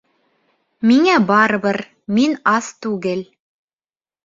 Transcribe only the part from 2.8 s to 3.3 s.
түгел